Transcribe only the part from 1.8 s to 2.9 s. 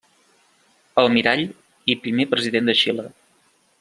i primer President de